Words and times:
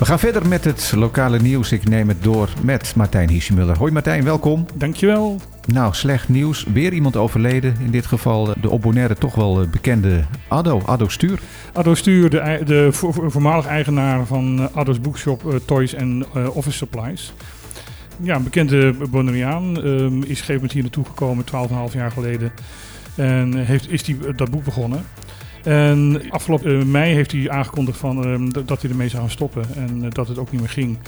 We 0.00 0.06
gaan 0.06 0.18
verder 0.18 0.48
met 0.48 0.64
het 0.64 0.92
lokale 0.96 1.38
nieuws. 1.38 1.72
Ik 1.72 1.88
neem 1.88 2.08
het 2.08 2.22
door 2.22 2.48
met 2.62 2.92
Martijn 2.96 3.28
Hiesemuller. 3.28 3.78
Hoi 3.78 3.92
Martijn, 3.92 4.24
welkom. 4.24 4.66
Dankjewel. 4.74 5.40
Nou, 5.66 5.94
slecht 5.94 6.28
nieuws. 6.28 6.64
Weer 6.72 6.92
iemand 6.92 7.16
overleden. 7.16 7.76
In 7.80 7.90
dit 7.90 8.06
geval 8.06 8.48
de 8.60 8.70
op 8.70 8.82
Bonaire 8.82 9.14
toch 9.14 9.34
wel 9.34 9.66
bekende 9.68 10.24
Addo, 10.48 10.82
Addo 10.84 11.08
Stuur. 11.08 11.40
Addo 11.72 11.94
Stuur, 11.94 12.30
de, 12.30 12.60
de 12.64 12.88
voormalig 12.92 13.66
eigenaar 13.66 14.26
van 14.26 14.74
Addo's 14.74 15.00
Bookshop 15.00 15.60
Toys 15.64 15.94
en 15.94 16.26
Office 16.52 16.76
Supplies. 16.76 17.32
Ja, 18.22 18.36
een 18.36 18.42
bekende 18.42 18.94
Bonaireaan. 19.10 19.76
Um, 19.76 20.06
is 20.06 20.22
op 20.22 20.22
een 20.22 20.26
gegeven 20.26 20.54
moment 20.54 20.72
hier 20.72 20.82
naartoe 20.82 21.04
gekomen, 21.04 21.44
12,5 21.90 21.94
jaar 21.94 22.10
geleden. 22.10 22.52
En 23.14 23.54
heeft, 23.54 23.90
is 23.90 24.02
die, 24.02 24.34
dat 24.34 24.50
boek 24.50 24.64
begonnen. 24.64 25.04
En 25.62 26.22
afgelopen 26.30 26.90
mei 26.90 27.14
heeft 27.14 27.32
hij 27.32 27.50
aangekondigd 27.50 27.98
van, 27.98 28.26
um, 28.26 28.52
dat 28.52 28.82
hij 28.82 28.90
ermee 28.90 29.08
zou 29.08 29.22
gaan 29.22 29.30
stoppen 29.30 29.64
en 29.76 30.04
uh, 30.04 30.10
dat 30.10 30.28
het 30.28 30.38
ook 30.38 30.50
niet 30.50 30.60
meer 30.60 30.70
ging. 30.70 30.98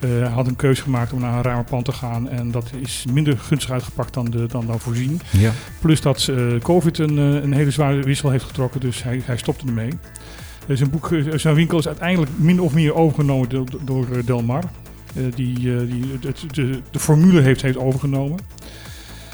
Uh, 0.00 0.10
hij 0.10 0.28
had 0.28 0.46
een 0.46 0.56
keuze 0.56 0.82
gemaakt 0.82 1.12
om 1.12 1.20
naar 1.20 1.36
een 1.36 1.42
ruimer 1.42 1.64
pand 1.64 1.84
te 1.84 1.92
gaan 1.92 2.28
en 2.28 2.50
dat 2.50 2.70
is 2.80 3.04
minder 3.12 3.38
gunstig 3.38 3.70
uitgepakt 3.70 4.14
dan, 4.14 4.24
de, 4.24 4.46
dan, 4.46 4.66
dan 4.66 4.80
voorzien. 4.80 5.20
Ja. 5.30 5.52
Plus 5.80 6.00
dat 6.00 6.30
COVID 6.62 6.98
een, 6.98 7.16
een, 7.16 7.52
hele 7.52 7.70
zware 7.70 8.02
wissel 8.02 8.30
heeft 8.30 8.44
getrokken, 8.44 8.80
dus 8.80 9.02
hij, 9.02 9.22
hij 9.24 9.36
stopte 9.36 9.66
ermee. 9.66 9.90
zijn, 10.68 10.90
boek, 10.90 11.10
zijn 11.34 11.54
winkel 11.54 11.78
is 11.78 11.86
uiteindelijk 11.86 12.30
min 12.36 12.60
of 12.60 12.74
meer 12.74 12.94
overgenomen 12.94 13.48
door, 13.48 13.66
door 13.84 14.06
Delmar, 14.24 14.64
die, 15.34 15.58
die 15.58 16.18
de, 16.20 16.32
de, 16.50 16.80
de 16.90 16.98
formule 16.98 17.40
heeft, 17.40 17.62
heeft 17.62 17.78
overgenomen. 17.78 18.38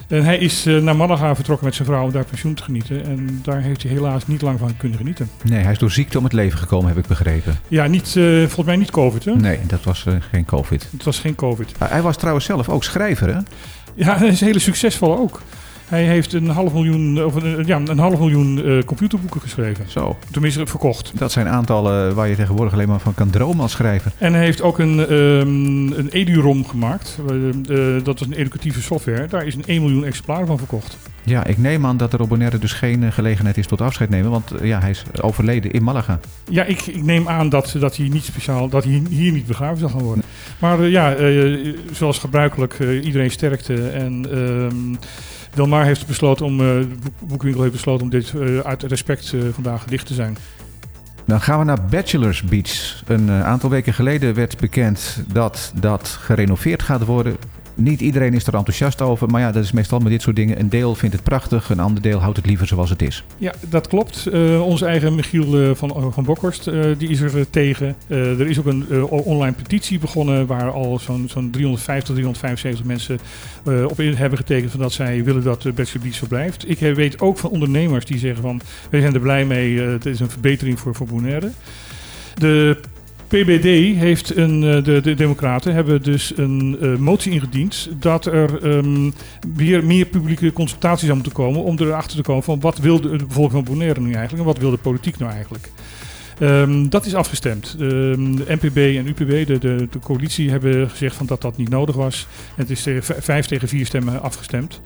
En 0.08 0.24
hij 0.24 0.38
is 0.38 0.66
uh, 0.66 0.82
naar 0.82 0.96
Malaga 0.96 1.34
vertrokken 1.34 1.66
met 1.66 1.74
zijn 1.74 1.88
vrouw 1.88 2.04
om 2.04 2.12
daar 2.12 2.24
pensioen 2.24 2.54
te 2.54 2.62
genieten. 2.62 3.04
En 3.04 3.40
daar 3.42 3.60
heeft 3.60 3.82
hij 3.82 3.92
helaas 3.92 4.26
niet 4.26 4.42
lang 4.42 4.58
van 4.58 4.76
kunnen 4.76 4.98
genieten. 4.98 5.30
Nee, 5.42 5.62
hij 5.62 5.72
is 5.72 5.78
door 5.78 5.90
ziekte 5.90 6.18
om 6.18 6.24
het 6.24 6.32
leven 6.32 6.58
gekomen, 6.58 6.88
heb 6.88 6.98
ik 6.98 7.06
begrepen. 7.06 7.58
Ja, 7.68 7.86
niet, 7.86 8.14
uh, 8.14 8.38
volgens 8.38 8.66
mij 8.66 8.76
niet 8.76 8.90
COVID, 8.90 9.24
hè? 9.24 9.34
Nee, 9.34 9.58
dat 9.66 9.84
was 9.84 10.04
uh, 10.08 10.14
geen 10.30 10.44
COVID. 10.44 10.88
Het 10.92 11.04
was 11.04 11.18
geen 11.18 11.34
COVID. 11.34 11.72
hij 11.78 12.02
was 12.02 12.16
trouwens 12.16 12.46
zelf 12.46 12.68
ook 12.68 12.84
schrijver, 12.84 13.34
hè? 13.34 13.40
Ja, 13.94 14.18
hij 14.18 14.28
is 14.28 14.40
een 14.40 14.46
hele 14.46 14.58
succesvolle 14.58 15.18
ook. 15.18 15.42
Hij 15.86 16.04
heeft 16.04 16.32
een 16.32 16.48
half 16.48 16.72
miljoen, 16.72 17.24
of 17.24 17.34
een, 17.34 17.66
ja, 17.66 17.80
een 17.84 17.98
half 17.98 18.18
miljoen 18.18 18.66
uh, 18.66 18.82
computerboeken 18.82 19.40
geschreven. 19.40 19.90
Zo. 19.90 20.18
Tenminste, 20.30 20.66
verkocht. 20.66 21.12
Dat 21.14 21.32
zijn 21.32 21.48
aantallen 21.48 22.14
waar 22.14 22.28
je 22.28 22.36
tegenwoordig 22.36 22.72
alleen 22.72 22.88
maar 22.88 23.00
van 23.00 23.14
kan 23.14 23.30
dromen 23.30 23.60
als 23.60 23.72
schrijver. 23.72 24.12
En 24.18 24.32
hij 24.32 24.44
heeft 24.44 24.62
ook 24.62 24.78
een, 24.78 25.12
um, 25.12 25.92
een 25.92 26.10
EduROM 26.10 26.66
gemaakt. 26.66 27.18
Uh, 27.30 28.04
dat 28.04 28.18
was 28.18 28.28
een 28.28 28.34
educatieve 28.34 28.82
software. 28.82 29.26
Daar 29.26 29.46
is 29.46 29.54
een 29.54 29.64
1 29.66 29.80
miljoen 29.80 30.04
exemplaren 30.04 30.46
van 30.46 30.58
verkocht. 30.58 30.98
Ja, 31.22 31.44
ik 31.44 31.58
neem 31.58 31.86
aan 31.86 31.96
dat 31.96 32.12
er 32.12 32.20
op 32.20 32.28
Bonaire 32.28 32.58
dus 32.58 32.72
geen 32.72 33.12
gelegenheid 33.12 33.58
is 33.58 33.66
tot 33.66 33.80
afscheid 33.80 34.10
nemen. 34.10 34.30
Want 34.30 34.52
ja, 34.62 34.80
hij 34.80 34.90
is 34.90 35.04
overleden 35.20 35.70
in 35.70 35.82
Malaga. 35.82 36.20
Ja, 36.50 36.64
ik, 36.64 36.82
ik 36.82 37.04
neem 37.04 37.28
aan 37.28 37.48
dat, 37.48 37.76
dat 37.78 37.96
hij 37.96 38.08
niet 38.08 38.24
speciaal, 38.24 38.68
dat 38.68 38.84
hij 38.84 39.02
hier 39.08 39.32
niet 39.32 39.46
begraven 39.46 39.78
zal 39.78 39.88
gaan 39.88 40.02
worden. 40.02 40.24
Maar 40.58 40.80
uh, 40.80 40.90
ja, 40.90 41.16
zoals 41.92 42.18
gebruikelijk, 42.18 42.78
iedereen 43.02 43.30
sterkte. 43.30 43.88
En... 43.88 44.24
Delmar 45.56 45.84
heeft 45.84 46.06
besloten 46.06 46.46
om, 46.46 46.58
de 46.58 46.88
boekwinkel 47.20 47.60
heeft 47.60 47.72
besloten 47.72 48.04
om 48.04 48.10
dit 48.10 48.32
uh, 48.36 48.58
uit 48.58 48.82
respect 48.82 49.32
uh, 49.32 49.42
vandaag 49.52 49.84
dicht 49.84 50.06
te 50.06 50.14
zijn. 50.14 50.36
Dan 51.24 51.40
gaan 51.40 51.58
we 51.58 51.64
naar 51.64 51.84
Bachelors 51.84 52.42
Beach. 52.42 53.02
Een 53.06 53.30
aantal 53.30 53.70
weken 53.70 53.94
geleden 53.94 54.34
werd 54.34 54.56
bekend 54.60 55.24
dat 55.32 55.72
dat 55.80 56.08
gerenoveerd 56.08 56.82
gaat 56.82 57.04
worden. 57.04 57.36
Niet 57.78 58.00
iedereen 58.00 58.34
is 58.34 58.46
er 58.46 58.54
enthousiast 58.54 59.00
over, 59.00 59.28
maar 59.28 59.40
ja, 59.40 59.52
dat 59.52 59.64
is 59.64 59.72
meestal 59.72 59.98
met 59.98 60.12
dit 60.12 60.22
soort 60.22 60.36
dingen. 60.36 60.60
Een 60.60 60.68
deel 60.68 60.94
vindt 60.94 61.14
het 61.14 61.24
prachtig, 61.24 61.70
een 61.70 61.80
ander 61.80 62.02
deel 62.02 62.18
houdt 62.18 62.36
het 62.36 62.46
liever 62.46 62.66
zoals 62.66 62.90
het 62.90 63.02
is. 63.02 63.24
Ja, 63.38 63.54
dat 63.68 63.88
klopt. 63.88 64.28
Uh, 64.32 64.66
onze 64.66 64.86
eigen 64.86 65.14
Michiel 65.14 65.60
uh, 65.60 65.74
van, 65.74 65.94
uh, 65.96 66.06
van 66.10 66.24
Bokhorst, 66.24 66.64
die 66.98 67.08
is 67.08 67.20
er 67.20 67.50
tegen. 67.50 67.96
er 68.08 68.46
is 68.46 68.58
ook 68.58 68.66
een 68.66 69.04
online 69.04 69.52
petitie 69.52 69.98
begonnen 69.98 70.46
waar 70.46 70.70
al 70.70 70.98
zo'n 70.98 71.26
zo'n 71.28 71.50
350, 71.50 72.14
375 72.14 72.86
mensen 72.86 73.18
op 73.88 74.00
in 74.00 74.14
hebben 74.14 74.38
getekend 74.38 74.70
van 74.70 74.80
dat 74.80 74.92
zij 74.92 75.24
willen 75.24 75.42
dat 75.42 75.62
de 75.62 75.72
Bachelor 75.72 76.02
Beach 76.02 76.16
verblijft. 76.16 76.70
Ik 76.70 76.78
weet 76.78 77.20
ook 77.20 77.38
van 77.38 77.50
ondernemers 77.50 78.04
die 78.04 78.18
zeggen 78.18 78.42
van, 78.42 78.60
wij 78.90 79.00
zijn 79.00 79.14
er 79.14 79.20
blij 79.20 79.44
mee, 79.44 79.80
het 79.80 80.06
is 80.06 80.20
een 80.20 80.30
verbetering 80.30 80.78
voor, 80.78 80.94
voor 80.94 81.06
Bonaire. 81.06 81.50
De 82.34 82.80
PBD 83.28 83.98
heeft 83.98 84.36
een, 84.36 84.60
de, 84.60 85.00
de 85.00 85.14
Democraten 85.14 85.74
hebben 85.74 86.02
dus 86.02 86.32
een 86.36 86.76
uh, 86.80 86.96
motie 86.96 87.32
ingediend 87.32 87.88
dat 87.98 88.26
er 88.26 88.64
um, 88.66 89.12
weer 89.54 89.84
meer 89.84 90.06
publieke 90.06 90.52
consultaties 90.52 91.02
zou 91.04 91.14
moeten 91.14 91.32
komen 91.32 91.62
om 91.62 91.78
erachter 91.78 92.16
te 92.16 92.22
komen 92.22 92.42
van 92.42 92.60
wat 92.60 92.78
wil 92.78 93.00
de, 93.00 93.16
de 93.16 93.26
bevolking 93.26 93.52
van 93.52 93.74
Bonaire 93.74 94.00
nu 94.00 94.12
eigenlijk 94.12 94.38
en 94.38 94.52
wat 94.52 94.58
wil 94.58 94.70
de 94.70 94.76
politiek 94.76 95.18
nou 95.18 95.32
eigenlijk. 95.32 95.70
Um, 96.40 96.88
dat 96.88 97.06
is 97.06 97.14
afgestemd. 97.14 97.76
Um, 97.80 98.36
de 98.36 98.44
NPB 98.60 98.76
en 98.76 99.06
UPB, 99.06 99.46
de, 99.46 99.58
de, 99.58 99.88
de, 99.90 99.98
coalitie, 99.98 100.50
hebben 100.50 100.90
gezegd 100.90 101.16
van 101.16 101.26
dat 101.26 101.40
dat 101.40 101.56
niet 101.56 101.68
nodig 101.68 101.94
was. 101.94 102.26
Het 102.54 102.70
is 102.70 102.86
vijf 103.00 103.46
tegen 103.46 103.68
vier 103.68 103.86
stemmen 103.86 104.22
afgestemd. 104.22 104.80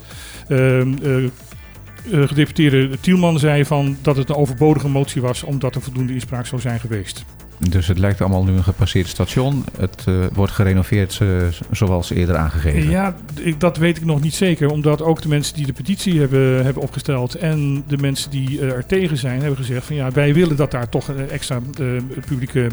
Um, 0.49 0.99
uh, 1.03 2.29
gedeputeerde 2.29 3.01
Tielman 3.01 3.39
zei 3.39 3.65
van 3.65 3.97
dat 4.03 4.17
het 4.17 4.29
een 4.29 4.35
overbodige 4.35 4.89
motie 4.89 5.23
was 5.23 5.43
omdat 5.43 5.75
er 5.75 5.83
voldoende 5.83 6.13
inspraak 6.13 6.47
zou 6.47 6.61
zijn 6.61 6.81
geweest. 6.81 7.25
Dus 7.69 7.87
het 7.87 7.99
lijkt 7.99 8.21
allemaal 8.21 8.45
nu 8.45 8.53
een 8.53 8.63
gepasseerd 8.63 9.09
station. 9.09 9.65
Het 9.79 10.05
uh, 10.09 10.25
wordt 10.33 10.53
gerenoveerd 10.53 11.19
uh, 11.23 11.43
zoals 11.71 12.11
eerder 12.11 12.37
aangegeven. 12.37 12.91
Ja, 12.91 13.15
ik, 13.35 13.61
dat 13.61 13.77
weet 13.77 13.97
ik 13.97 14.05
nog 14.05 14.21
niet 14.21 14.35
zeker. 14.35 14.71
Omdat 14.71 15.03
ook 15.03 15.23
de 15.23 15.29
mensen 15.29 15.55
die 15.55 15.67
de 15.67 15.73
petitie 15.73 16.21
hebben, 16.21 16.65
hebben 16.65 16.83
opgesteld 16.83 17.35
en 17.35 17.85
de 17.87 17.97
mensen 17.97 18.31
die 18.31 18.51
uh, 18.51 18.73
er 18.73 18.87
tegen 18.87 19.17
zijn, 19.17 19.41
hebben 19.41 19.57
gezegd 19.57 19.87
van 19.87 19.97
ja, 19.97 20.11
wij 20.11 20.35
willen 20.35 20.57
dat 20.57 20.71
daar 20.71 20.89
toch 20.89 21.09
extra 21.09 21.61
publieke 22.27 22.71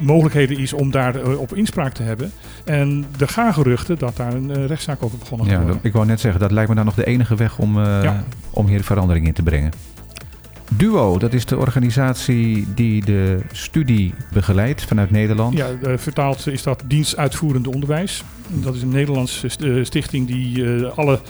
mogelijkheden 0.00 0.58
is 0.58 0.72
om 0.72 0.90
daar 0.90 1.36
op 1.36 1.54
inspraak 1.54 1.92
te 1.92 2.02
hebben. 2.02 2.32
En 2.64 3.04
er 3.18 3.28
gaan 3.28 3.54
geruchten 3.54 3.98
dat 3.98 4.16
daar 4.16 4.34
een 4.34 4.66
rechtszaak 4.66 5.02
over 5.02 5.18
begonnen 5.18 5.46
gaat 5.46 5.56
ja, 5.56 5.62
worden. 5.62 5.80
Ik 5.82 5.92
wou 5.92 6.06
net 6.06 6.20
zeggen, 6.20 6.40
dat 6.40 6.50
lijkt 6.50 6.68
me 6.68 6.74
dan 6.74 6.84
nog 6.84 6.94
de 6.94 7.06
enige 7.06 7.34
weg 7.34 7.58
om, 7.58 7.78
ja. 7.84 8.24
om 8.50 8.66
hier 8.66 8.84
verandering 8.84 9.26
in 9.26 9.32
te 9.32 9.42
brengen. 9.42 9.72
Duo, 10.76 11.18
dat 11.18 11.32
is 11.32 11.44
de 11.44 11.56
organisatie 11.56 12.66
die 12.74 13.04
de 13.04 13.38
studie 13.52 14.14
begeleidt 14.32 14.84
vanuit 14.84 15.10
Nederland. 15.10 15.56
Ja, 15.56 15.68
uh, 15.82 15.92
vertaald 15.96 16.46
is 16.46 16.62
dat 16.62 16.82
Dienst 16.86 17.16
Uitvoerend 17.16 17.66
Onderwijs. 17.66 18.24
Dat 18.48 18.74
is 18.74 18.82
een 18.82 18.88
Nederlandse 18.88 19.48
stichting 19.84 20.26
die 20.26 20.58
uh, 20.58 20.98
alle 20.98 21.20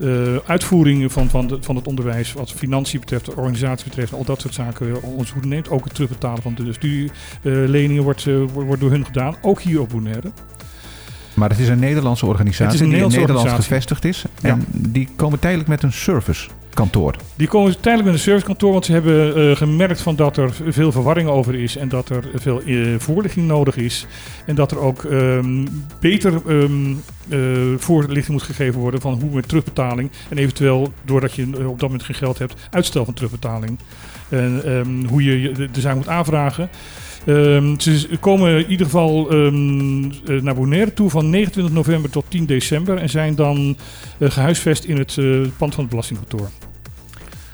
uh, 0.00 0.36
uitvoeringen 0.46 1.10
van, 1.10 1.28
van, 1.28 1.46
de, 1.46 1.58
van 1.60 1.76
het 1.76 1.86
onderwijs, 1.86 2.32
wat 2.32 2.52
financiën 2.52 3.00
betreft, 3.00 3.34
organisatie 3.34 3.84
betreft, 3.84 4.12
al 4.12 4.24
dat 4.24 4.40
soort 4.40 4.54
zaken 4.54 5.02
ons 5.02 5.32
hoede 5.32 5.48
neemt. 5.48 5.70
Ook 5.70 5.84
het 5.84 5.94
terugbetalen 5.94 6.42
van 6.42 6.54
de 6.54 6.72
studieleningen 6.72 8.02
wordt, 8.02 8.26
wordt 8.52 8.80
door 8.80 8.90
hun 8.90 9.04
gedaan, 9.04 9.36
ook 9.42 9.60
hier 9.60 9.80
op 9.80 9.88
Bonaire. 9.88 10.30
Maar 11.34 11.48
het 11.48 11.58
is 11.58 11.68
een 11.68 11.78
Nederlandse 11.78 12.26
organisatie 12.26 12.82
een 12.82 12.90
die 12.90 12.98
in 12.98 13.08
Nederland 13.08 13.50
gevestigd 13.50 14.04
is. 14.04 14.24
En 14.42 14.56
ja. 14.56 14.78
die 14.88 15.08
komen 15.16 15.38
tijdelijk 15.38 15.68
met 15.68 15.82
een 15.82 15.92
servicekantoor. 16.78 17.14
Die 17.36 17.48
komen 17.48 17.80
tijdelijk 17.80 18.04
met 18.04 18.14
een 18.14 18.20
servicekantoor, 18.20 18.72
want 18.72 18.84
ze 18.84 18.92
hebben 18.92 19.38
uh, 19.38 19.56
gemerkt 19.56 20.00
van 20.00 20.16
dat 20.16 20.36
er 20.36 20.50
veel 20.68 20.92
verwarring 20.92 21.28
over 21.28 21.54
is 21.54 21.76
en 21.76 21.88
dat 21.88 22.08
er 22.08 22.24
veel 22.34 22.62
uh, 22.64 22.98
voorlichting 22.98 23.46
nodig 23.46 23.76
is. 23.76 24.06
En 24.46 24.54
dat 24.54 24.70
er 24.70 24.78
ook 24.78 25.02
um, 25.02 25.66
beter 26.00 26.40
um, 26.46 27.02
uh, 27.28 27.38
voorlichting 27.76 28.28
moet 28.28 28.42
gegeven 28.42 28.80
worden 28.80 29.00
van 29.00 29.20
hoe 29.20 29.30
met 29.30 29.48
terugbetaling 29.48 30.10
en 30.28 30.38
eventueel, 30.38 30.92
doordat 31.04 31.34
je 31.34 31.46
op 31.46 31.80
dat 31.80 31.88
moment 31.88 32.02
geen 32.02 32.14
geld 32.14 32.38
hebt, 32.38 32.68
uitstel 32.70 33.04
van 33.04 33.14
terugbetaling. 33.14 33.78
En 34.28 34.70
um, 34.72 35.06
hoe 35.06 35.24
je 35.24 35.52
de, 35.52 35.80
zaak 35.80 35.94
moet 35.94 36.08
aanvragen. 36.08 36.68
Ze 37.78 38.08
komen 38.20 38.58
in 38.58 38.70
ieder 38.70 38.86
geval 38.86 39.26
naar 40.42 40.54
Bonaire 40.54 40.92
toe 40.92 41.10
van 41.10 41.30
29 41.30 41.74
november 41.74 42.10
tot 42.10 42.24
10 42.28 42.46
december 42.46 42.96
en 42.96 43.10
zijn 43.10 43.34
dan 43.34 43.76
gehuisvest 44.20 44.84
in 44.84 44.98
het 44.98 45.18
pand 45.56 45.74
van 45.74 45.82
het 45.84 45.88
belastingkantoor. 45.88 46.48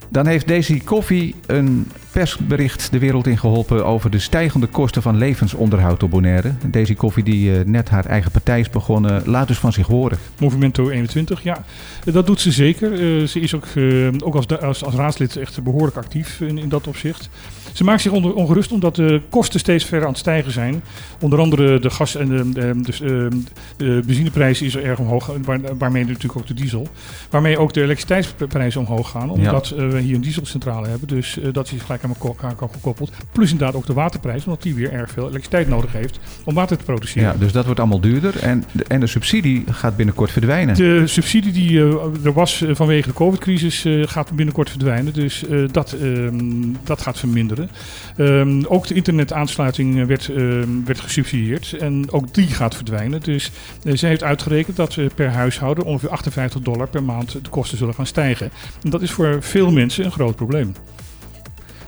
Dan 0.09 0.27
heeft 0.27 0.49
Daisy 0.49 0.81
Koffie 0.85 1.35
een 1.47 1.87
persbericht 2.15 2.93
de 2.93 2.99
wereld 2.99 3.27
in 3.27 3.39
geholpen 3.39 3.87
over 3.87 4.11
de 4.11 4.19
stijgende 4.19 4.67
kosten 4.67 5.03
van 5.03 5.17
levensonderhoud 5.17 6.03
op 6.03 6.11
Bonaire. 6.11 6.53
Daisy 6.67 6.95
Koffie, 6.95 7.25
die 7.25 7.51
uh, 7.51 7.65
net 7.65 7.89
haar 7.89 8.07
eigen 8.07 8.31
partij 8.31 8.61
is 8.61 8.71
begonnen, 8.71 9.23
laat 9.27 9.49
dus 9.49 9.59
van 9.59 9.73
zich 9.73 9.87
horen. 9.87 10.19
Movimento 10.39 10.89
21, 10.89 11.43
ja, 11.43 11.65
dat 12.05 12.27
doet 12.27 12.41
ze 12.41 12.53
zeker. 12.53 12.93
Uh, 12.93 13.27
ze 13.27 13.41
is 13.41 13.55
ook, 13.55 13.67
uh, 13.75 14.09
ook 14.19 14.35
als, 14.35 14.61
als, 14.61 14.85
als, 14.85 14.95
raadslid 14.95 15.37
echt 15.37 15.63
behoorlijk 15.63 15.97
actief 15.97 16.41
in, 16.41 16.59
in 16.59 16.69
dat 16.69 16.87
opzicht. 16.87 17.29
Ze 17.73 17.85
maakt 17.85 18.03
zich 18.03 18.13
onder, 18.13 18.35
ongerust 18.35 18.73
omdat 18.73 18.95
de 18.95 19.21
kosten 19.29 19.61
steeds 19.61 19.85
verder 19.85 20.07
aan 20.07 20.13
het 20.13 20.21
stijgen 20.21 20.53
zijn. 20.53 20.83
Onder 21.21 21.39
andere 21.39 21.79
de 21.79 21.91
gas- 21.91 22.17
en 22.17 22.29
de, 22.29 22.53
de, 22.53 22.81
de, 22.83 23.29
de 23.77 24.03
benzineprijs 24.07 24.63
is 24.63 24.75
er 24.75 24.85
erg 24.85 24.99
omhoog, 24.99 25.33
waar, 25.45 25.61
waarmee 25.79 26.05
natuurlijk 26.05 26.37
ook 26.37 26.47
de 26.47 26.55
diesel. 26.55 26.89
Waarmee 27.31 27.59
ook 27.59 27.73
de 27.73 27.83
elektriciteitsprijzen 27.83 28.81
omhoog 28.81 29.11
gaan, 29.11 29.31
omdat 29.31 29.69
ja. 29.69 29.87
we 29.87 30.01
hier 30.01 30.15
een 30.15 30.21
dieselcentrale 30.21 30.89
hebben. 30.89 31.09
Dus 31.09 31.39
dat 31.53 31.73
is 31.73 31.83
gelijk 31.83 32.03
aan 32.05 32.15
elkaar 32.23 32.55
gekoppeld. 32.73 33.13
Plus 33.33 33.51
inderdaad 33.51 33.77
ook 33.77 33.87
de 33.87 33.93
waterprijs, 33.93 34.45
omdat 34.45 34.63
die 34.63 34.75
weer 34.75 34.93
erg 34.93 35.11
veel 35.11 35.23
elektriciteit 35.23 35.69
nodig 35.69 35.93
heeft 35.93 36.19
om 36.45 36.55
water 36.55 36.77
te 36.77 36.85
produceren. 36.85 37.33
Ja, 37.33 37.39
dus 37.39 37.53
dat 37.53 37.65
wordt 37.65 37.81
allemaal 37.81 38.01
duurder. 38.01 38.39
En 38.39 38.65
de, 38.73 38.85
en 38.85 39.01
de 39.01 39.07
subsidie 39.07 39.65
gaat 39.71 39.97
binnenkort 39.97 40.31
verdwijnen. 40.31 40.75
De 40.75 41.07
subsidie 41.07 41.53
die 41.53 41.81
er 42.25 42.33
was 42.33 42.65
vanwege 42.71 43.09
de 43.09 43.15
COVID-crisis 43.15 43.85
gaat 44.03 44.33
binnenkort 44.33 44.71
verdwijnen. 44.71 45.13
Dus 45.13 45.45
dat, 45.71 45.93
ehm, 45.93 46.73
dat 46.85 47.03
gaat 47.03 47.19
verminderen. 47.19 47.71
Ehm, 48.17 48.65
ook 48.69 48.87
de 48.87 48.95
internetaansluiting 48.95 50.07
werd, 50.07 50.29
ehm, 50.29 50.85
werd 50.85 51.01
gesubsidieerd. 51.01 51.73
En 51.73 52.11
ook 52.11 52.35
die 52.35 52.47
gaat 52.47 52.75
verdwijnen. 52.75 53.21
Dus 53.21 53.51
zij 53.83 54.09
heeft 54.09 54.23
uitgerekend 54.23 54.77
dat 54.77 54.99
per 55.15 55.31
huishouden 55.31 55.85
ongeveer 55.85 56.11
58 56.11 56.61
dollar 56.61 56.89
per 56.89 57.03
maand 57.03 57.33
de 57.33 57.51
kosten 57.51 57.79
zullen 57.79 57.95
gaan 57.95 58.07
stijgen. 58.07 58.51
En 58.83 58.91
dat 58.91 59.03
is 59.03 59.11
voor 59.11 59.43
veel 59.43 59.71
mensen 59.73 60.05
een 60.05 60.13
groot 60.13 60.37
probleem. 60.37 60.75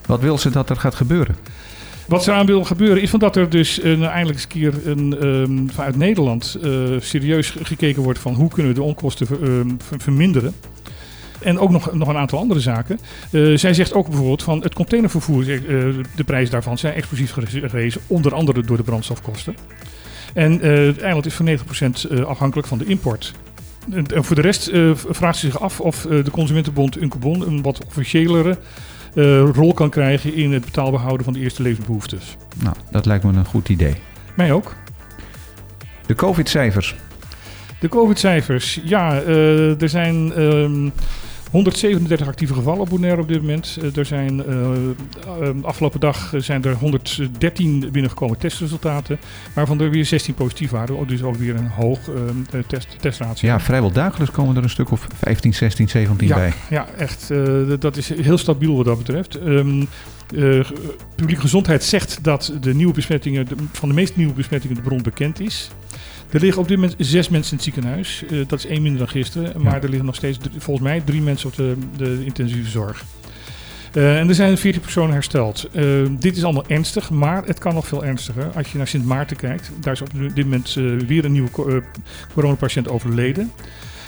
Wat 0.06 0.20
wil 0.20 0.38
ze 0.38 0.50
dat 0.50 0.70
er 0.70 0.76
gaat 0.76 0.94
gebeuren? 0.94 1.36
Wat 2.06 2.24
ze 2.24 2.32
aan 2.32 2.46
wil 2.46 2.64
gebeuren 2.64 3.02
is 3.02 3.10
van 3.10 3.18
dat 3.18 3.36
er 3.36 3.50
dus 3.50 3.82
een, 3.82 4.04
eindelijk 4.04 4.34
eens 4.34 4.42
een 4.42 4.48
keer 4.48 4.86
een, 4.86 5.26
um, 5.26 5.70
vanuit 5.70 5.96
Nederland 5.96 6.56
uh, 6.64 7.00
serieus 7.00 7.54
gekeken 7.62 8.02
wordt 8.02 8.18
van 8.18 8.34
hoe 8.34 8.48
kunnen 8.48 8.72
we 8.72 8.78
de 8.78 8.84
onkosten 8.84 9.26
ver, 9.26 9.42
um, 9.42 9.76
verminderen. 9.98 10.54
En 11.40 11.58
ook 11.58 11.70
nog, 11.70 11.92
nog 11.92 12.08
een 12.08 12.16
aantal 12.16 12.38
andere 12.38 12.60
zaken. 12.60 12.98
Uh, 13.30 13.56
zij 13.56 13.74
zegt 13.74 13.94
ook 13.94 14.08
bijvoorbeeld 14.08 14.42
van 14.42 14.62
het 14.62 14.74
containervervoer, 14.74 15.48
uh, 15.48 15.58
de 16.16 16.24
prijzen 16.24 16.52
daarvan 16.52 16.78
zijn 16.78 16.94
explosief 16.94 17.32
gerezen, 17.32 18.00
onder 18.06 18.34
andere 18.34 18.62
door 18.62 18.76
de 18.76 18.82
brandstofkosten. 18.82 19.56
En 20.34 20.60
het 20.60 21.00
eiland 21.00 21.26
is 21.26 21.34
voor 21.34 21.46
90% 21.46 22.24
afhankelijk 22.26 22.68
van 22.68 22.78
de 22.78 22.84
import. 22.84 23.34
En 23.90 24.24
voor 24.24 24.36
de 24.36 24.42
rest 24.42 24.68
uh, 24.68 24.90
vraagt 24.94 25.38
ze 25.38 25.46
zich 25.46 25.60
af 25.60 25.80
of 25.80 26.04
uh, 26.04 26.24
de 26.24 26.30
Consumentenbond 26.30 27.00
Uncobon 27.00 27.46
een 27.46 27.62
wat 27.62 27.84
officiëlere 27.86 28.58
uh, 29.14 29.40
rol 29.52 29.74
kan 29.74 29.90
krijgen 29.90 30.34
in 30.34 30.52
het 30.52 30.64
betaalbaar 30.64 31.00
houden 31.00 31.24
van 31.24 31.32
de 31.32 31.40
eerste 31.40 31.62
levensbehoeftes. 31.62 32.36
Nou, 32.62 32.76
dat 32.90 33.06
lijkt 33.06 33.24
me 33.24 33.32
een 33.32 33.44
goed 33.44 33.68
idee. 33.68 33.94
Mij 34.34 34.52
ook. 34.52 34.74
De 36.06 36.14
COVID-cijfers. 36.14 36.94
De 37.80 37.88
COVID-cijfers. 37.88 38.80
Ja, 38.84 39.22
er 39.22 39.88
zijn. 39.88 40.40
Um, 40.40 40.92
137 41.50 42.26
actieve 42.26 42.54
gevallen 42.54 42.80
op 42.80 42.88
Bonaire 42.88 43.20
op 43.20 43.28
dit 43.28 43.40
moment. 43.40 43.78
Uh, 43.82 43.96
er 43.96 44.04
zijn, 44.04 44.42
uh, 44.48 44.70
uh, 45.40 45.48
afgelopen 45.62 46.00
dag 46.00 46.32
zijn 46.36 46.64
er 46.64 46.74
113 46.74 47.88
binnengekomen 47.92 48.38
testresultaten, 48.38 49.18
waarvan 49.52 49.80
er 49.80 49.90
weer 49.90 50.04
16 50.04 50.34
positief 50.34 50.70
waren. 50.70 51.06
Dus 51.06 51.22
ook 51.22 51.36
weer 51.36 51.54
een 51.54 51.68
hoog 51.68 51.98
test, 52.66 52.96
testratio. 53.00 53.48
Ja, 53.48 53.60
vrijwel 53.60 53.92
dagelijks 53.92 54.34
komen 54.34 54.56
er 54.56 54.62
een 54.62 54.70
stuk 54.70 54.90
of 54.90 55.06
15, 55.14 55.54
16, 55.54 55.88
17 55.88 56.28
ja, 56.28 56.34
bij. 56.34 56.52
Ja, 56.70 56.86
echt. 56.98 57.28
dat 57.78 57.96
is 57.96 58.08
heel 58.08 58.38
stabiel 58.38 58.76
wat 58.76 58.84
dat 58.84 58.98
betreft. 58.98 59.40
Um, 59.40 59.88
uh, 60.34 60.64
publieke 61.14 61.40
gezondheid 61.40 61.84
zegt 61.84 62.18
dat 62.22 62.52
de 62.60 62.74
nieuwe 62.74 62.92
besmettingen, 62.92 63.46
de, 63.46 63.54
van 63.72 63.88
de 63.88 63.94
meest 63.94 64.16
nieuwe 64.16 64.32
besmettingen 64.32 64.76
de 64.76 64.82
bron 64.82 65.02
bekend 65.02 65.40
is. 65.40 65.70
Er 66.30 66.40
liggen 66.40 66.62
op 66.62 66.68
dit 66.68 66.76
moment 66.76 66.94
zes 66.98 67.28
mensen 67.28 67.50
in 67.50 67.56
het 67.56 67.64
ziekenhuis. 67.64 68.24
Uh, 68.30 68.44
dat 68.46 68.58
is 68.58 68.66
één 68.66 68.82
minder 68.82 68.98
dan 68.98 69.08
gisteren. 69.08 69.62
Maar 69.62 69.82
er 69.82 69.88
liggen 69.88 70.06
nog 70.06 70.14
steeds, 70.14 70.38
volgens 70.58 70.86
mij, 70.86 71.02
drie 71.04 71.22
mensen 71.22 71.48
op 71.48 71.56
de, 71.56 71.76
de 71.96 72.24
intensieve 72.24 72.70
zorg. 72.70 73.04
Uh, 73.94 74.18
en 74.18 74.28
er 74.28 74.34
zijn 74.34 74.58
14 74.58 74.80
personen 74.80 75.12
hersteld. 75.12 75.68
Uh, 75.72 76.06
dit 76.18 76.36
is 76.36 76.44
allemaal 76.44 76.66
ernstig, 76.66 77.10
maar 77.10 77.44
het 77.44 77.58
kan 77.58 77.74
nog 77.74 77.86
veel 77.86 78.04
ernstiger. 78.04 78.50
Als 78.54 78.72
je 78.72 78.78
naar 78.78 78.86
Sint 78.86 79.04
Maarten 79.04 79.36
kijkt, 79.36 79.70
daar 79.80 79.92
is 79.92 80.00
op 80.00 80.08
dit 80.34 80.44
moment 80.44 80.74
weer 81.06 81.24
een 81.24 81.32
nieuwe 81.32 81.82
coronapatiënt 82.34 82.88
overleden. 82.88 83.52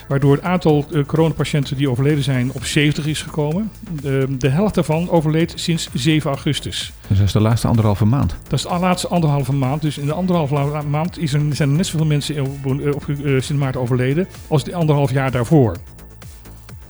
Waardoor 0.08 0.34
het 0.34 0.43
aantal 0.43 0.87
uh, 0.90 1.05
coronapatiënten 1.05 1.76
die 1.76 1.90
overleden 1.90 2.25
zijn 2.25 2.52
op 2.52 2.64
70 2.64 3.06
is 3.06 3.22
gekomen. 3.22 3.70
De, 4.02 4.37
de 4.38 4.49
helft 4.49 4.75
daarvan 4.75 5.10
overleed 5.10 5.52
sinds 5.56 5.88
7 5.94 6.31
augustus. 6.31 6.93
Dus 7.08 7.19
dat 7.19 7.26
is 7.26 7.32
de 7.32 7.40
laatste 7.40 7.69
anderhalve 7.69 8.05
maand? 8.05 8.37
Dat 8.43 8.52
is 8.52 8.62
de 8.62 8.78
laatste 8.78 9.08
anderhalve 9.08 9.52
maand. 9.52 9.82
Dus 9.82 9.99
in 9.99 10.06
de 10.06 10.12
anderhalve 10.12 10.87
maand 10.88 11.19
is 11.19 11.32
er, 11.32 11.40
zijn 11.50 11.70
er 11.70 11.76
net 11.76 11.87
zoveel 11.87 12.06
mensen 12.06 12.40
op, 12.40 12.66
op 12.94 13.06
uh, 13.08 13.40
Sint 13.40 13.58
Maarten 13.58 13.81
overleden 13.81 14.28
als 14.49 14.64
de 14.64 14.75
anderhalf 14.75 15.12
jaar 15.12 15.31
daarvoor. 15.31 15.76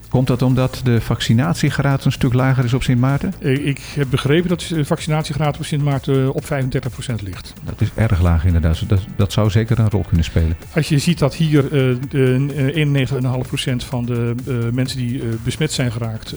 Komt 0.09 0.27
dat 0.27 0.43
omdat 0.43 0.81
de 0.85 1.01
vaccinatiegraad 1.01 2.05
een 2.05 2.13
stuk 2.13 2.33
lager 2.33 2.65
is 2.65 2.75
op 2.75 2.83
Sint 2.83 3.01
Maarten? 3.01 3.33
Ik 3.67 3.81
heb 3.95 4.11
begrepen 4.11 4.49
dat 4.49 4.61
de 4.61 4.85
vaccinatiegraad 4.85 5.59
op 5.59 5.65
Sint 5.65 5.83
Maarten 5.83 6.35
op 6.35 6.45
35% 6.45 6.47
ligt. 7.23 7.53
Dat 7.65 7.81
is 7.81 7.91
erg 7.95 8.21
laag 8.21 8.45
inderdaad. 8.45 8.89
Dat, 8.89 9.01
dat 9.17 9.33
zou 9.33 9.51
zeker 9.51 9.79
een 9.79 9.91
rol 9.91 10.05
kunnen 10.07 10.25
spelen. 10.25 10.57
Als 10.75 10.89
je 10.89 10.99
ziet 10.99 11.19
dat 11.19 11.35
hier 11.35 11.73
uh, 12.13 13.07
91,5% 13.71 13.77
van 13.77 14.05
de 14.05 14.35
uh, 14.47 14.57
mensen 14.73 14.99
die 14.99 15.23
uh, 15.23 15.35
besmet 15.45 15.73
zijn 15.73 15.93
geraakt 15.93 16.35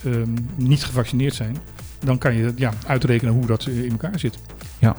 niet 0.56 0.84
gevaccineerd 0.84 1.34
zijn, 1.34 1.58
dan 2.00 2.18
kan 2.18 2.36
je 2.36 2.54
ja, 2.56 2.74
uitrekenen 2.88 3.34
hoe 3.34 3.46
dat 3.46 3.66
in 3.66 3.92
elkaar 3.92 4.20
zit. 4.20 4.38
Ja. 4.80 4.96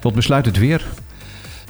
Tot 0.00 0.14
besluit 0.14 0.46
het 0.46 0.58
weer. 0.58 0.86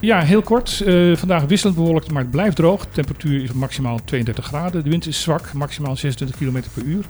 Ja, 0.02 0.20
heel 0.20 0.43
kort. 0.43 0.82
Uh, 0.87 1.16
vandaag 1.16 1.44
wisselend 1.44 1.76
bewolkt, 1.76 2.10
maar 2.10 2.22
het 2.22 2.31
blijft 2.31 2.56
droog. 2.56 2.84
De 2.84 2.90
temperatuur 2.93 3.43
is 3.43 3.52
maximaal 3.52 3.99
32 4.04 4.44
graden. 4.44 4.84
De 4.84 4.90
wind 4.90 5.06
is 5.06 5.22
zwak, 5.22 5.52
maximaal 5.52 5.96
26 5.96 6.37
km 6.37 6.62
per 6.75 6.82
uur. 6.82 7.04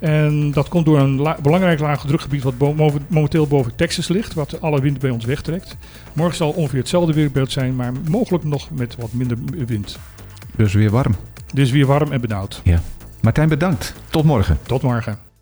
En 0.00 0.50
dat 0.50 0.68
komt 0.68 0.84
door 0.84 0.98
een 0.98 1.20
la 1.20 1.38
belangrijk 1.42 1.80
lage 1.80 2.06
drukgebied 2.06 2.42
wat 2.42 2.58
bo 2.58 2.74
momenteel 3.08 3.46
boven 3.46 3.76
Texas 3.76 4.08
ligt, 4.08 4.34
wat 4.34 4.60
alle 4.60 4.80
wind 4.80 4.98
bij 4.98 5.10
ons 5.10 5.24
wegtrekt. 5.24 5.76
Morgen 6.12 6.36
zal 6.36 6.50
ongeveer 6.50 6.78
hetzelfde 6.78 7.12
weerbeeld 7.12 7.52
zijn, 7.52 7.76
maar 7.76 7.92
mogelijk 8.10 8.44
nog 8.44 8.70
met 8.70 8.96
wat 8.96 9.12
minder 9.12 9.38
wind. 9.66 9.98
Dus 10.56 10.72
weer 10.72 10.90
warm. 10.90 11.14
Dus 11.52 11.70
weer 11.70 11.86
warm 11.86 12.12
en 12.12 12.20
benauwd. 12.20 12.60
Ja. 12.64 12.80
Martijn, 13.20 13.48
bedankt. 13.48 13.94
Tot 14.10 14.24
morgen. 14.24 14.58
Tot 14.66 14.82
morgen. 14.82 15.33